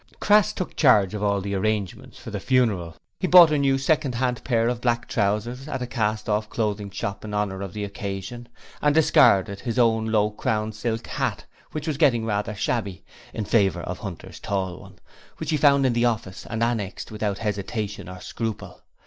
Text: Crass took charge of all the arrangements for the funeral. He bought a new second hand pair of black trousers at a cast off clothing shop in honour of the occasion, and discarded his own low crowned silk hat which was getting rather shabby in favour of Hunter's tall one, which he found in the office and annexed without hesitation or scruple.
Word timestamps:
Crass 0.19 0.51
took 0.51 0.75
charge 0.75 1.13
of 1.13 1.21
all 1.21 1.41
the 1.41 1.53
arrangements 1.53 2.17
for 2.17 2.31
the 2.31 2.39
funeral. 2.39 2.95
He 3.19 3.27
bought 3.27 3.51
a 3.51 3.57
new 3.59 3.77
second 3.77 4.15
hand 4.15 4.43
pair 4.43 4.67
of 4.67 4.81
black 4.81 5.07
trousers 5.07 5.67
at 5.67 5.83
a 5.83 5.85
cast 5.85 6.27
off 6.27 6.49
clothing 6.49 6.89
shop 6.89 7.23
in 7.23 7.35
honour 7.35 7.61
of 7.61 7.71
the 7.73 7.83
occasion, 7.83 8.47
and 8.81 8.95
discarded 8.95 9.59
his 9.59 9.77
own 9.77 10.07
low 10.11 10.31
crowned 10.31 10.73
silk 10.73 11.05
hat 11.05 11.45
which 11.71 11.85
was 11.85 11.97
getting 11.97 12.25
rather 12.25 12.55
shabby 12.55 13.03
in 13.31 13.45
favour 13.45 13.81
of 13.81 13.99
Hunter's 13.99 14.39
tall 14.39 14.79
one, 14.79 14.95
which 15.37 15.51
he 15.51 15.57
found 15.57 15.85
in 15.85 15.93
the 15.93 16.05
office 16.05 16.47
and 16.49 16.63
annexed 16.63 17.11
without 17.11 17.37
hesitation 17.37 18.09
or 18.09 18.19
scruple. 18.21 18.81